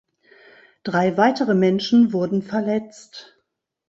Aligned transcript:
Drei 0.81 1.15
weitere 1.15 1.53
Menschen 1.53 2.11
wurden 2.11 2.41
verletzt. 2.41 3.37